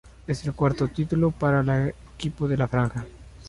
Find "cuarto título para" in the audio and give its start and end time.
0.53-1.59